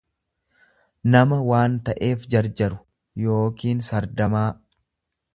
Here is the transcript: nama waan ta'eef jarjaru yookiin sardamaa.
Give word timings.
nama 1.15 1.35
waan 1.49 1.75
ta'eef 1.89 2.25
jarjaru 2.35 2.79
yookiin 3.27 3.83
sardamaa. 3.89 4.47